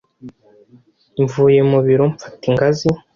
Mvuye 1.21 1.61
mu 1.71 1.79
biro, 1.85 2.05
mfata 2.13 2.43
ingazi, 2.49 2.87